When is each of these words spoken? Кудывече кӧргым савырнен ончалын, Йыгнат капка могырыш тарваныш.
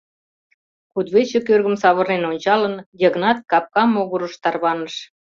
Кудывече 0.91 1.39
кӧргым 1.47 1.75
савырнен 1.81 2.23
ончалын, 2.31 2.75
Йыгнат 3.01 3.37
капка 3.51 3.83
могырыш 3.85 4.33
тарваныш. 4.43 4.95